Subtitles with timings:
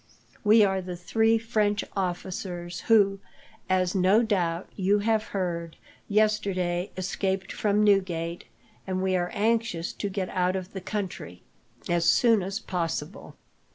[0.43, 3.19] We are the three French officers who,
[3.69, 5.75] as no doubt you have heard,
[6.09, 8.45] yesterday escaped from Newgate,
[8.87, 11.43] and we are anxious to get out of the country
[11.87, 13.35] as soon as possible.